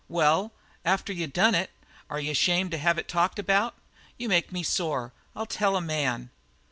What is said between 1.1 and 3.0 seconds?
you done it, are you ashamed to have